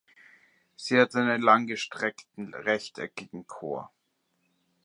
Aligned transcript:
Sie 0.75 0.99
hat 0.99 1.13
einen 1.13 1.43
langgestreckten 1.43 2.55
rechteckigen 2.55 3.45
Chor. 3.45 3.93